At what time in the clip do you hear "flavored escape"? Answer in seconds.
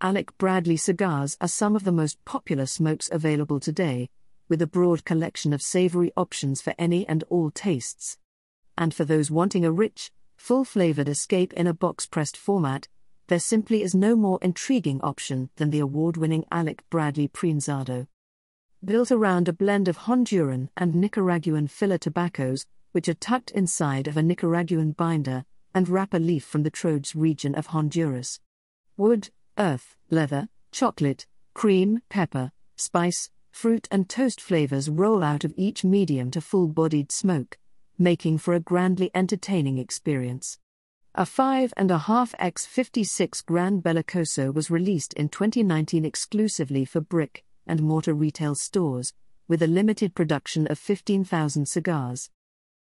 10.64-11.52